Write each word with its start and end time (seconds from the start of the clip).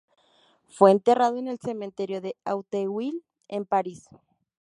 Fue 0.67 0.89
enterrado 0.89 1.37
en 1.37 1.47
el 1.47 1.59
Cementerio 1.59 2.21
de 2.21 2.35
Auteuil, 2.43 3.23
en 3.47 3.65
París. 3.65 4.09